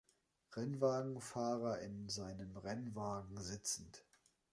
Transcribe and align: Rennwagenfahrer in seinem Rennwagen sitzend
Rennwagenfahrer 0.55 1.81
in 1.81 2.09
seinem 2.09 2.57
Rennwagen 2.57 3.37
sitzend 3.39 4.03